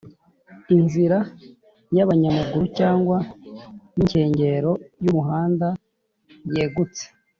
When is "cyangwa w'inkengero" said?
2.79-4.71